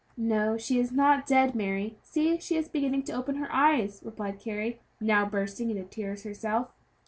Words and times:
"No, 0.17 0.57
she 0.57 0.79
is 0.79 0.91
not 0.91 1.27
dead, 1.27 1.53
Mary; 1.53 1.99
see, 2.01 2.39
she 2.39 2.55
is 2.57 2.67
beginning 2.67 3.03
to 3.03 3.11
open 3.13 3.35
her 3.35 3.53
eyes," 3.53 4.01
replied 4.03 4.39
Carry, 4.39 4.79
now 4.99 5.27
bursting 5.29 5.69
into 5.69 5.83
tears 5.83 6.23
herself. 6.23 6.69